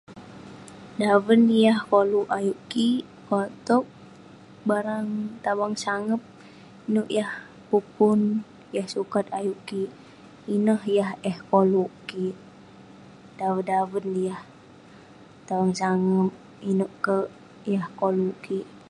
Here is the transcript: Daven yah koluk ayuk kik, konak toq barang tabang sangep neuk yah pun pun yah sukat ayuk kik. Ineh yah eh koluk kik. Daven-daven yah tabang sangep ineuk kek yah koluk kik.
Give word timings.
Daven 0.99 1.41
yah 1.65 1.79
koluk 1.91 2.27
ayuk 2.37 2.59
kik, 2.71 3.01
konak 3.27 3.53
toq 3.67 3.85
barang 4.67 5.09
tabang 5.43 5.75
sangep 5.83 6.21
neuk 6.93 7.09
yah 7.17 7.33
pun 7.67 7.83
pun 7.95 8.19
yah 8.75 8.87
sukat 8.93 9.25
ayuk 9.39 9.59
kik. 9.69 9.91
Ineh 10.55 10.81
yah 10.97 11.11
eh 11.29 11.37
koluk 11.49 11.91
kik. 12.09 12.35
Daven-daven 13.39 14.07
yah 14.27 14.41
tabang 15.47 15.73
sangep 15.81 16.31
ineuk 16.69 16.93
kek 17.05 17.27
yah 17.73 17.85
koluk 17.99 18.37
kik. 18.45 18.65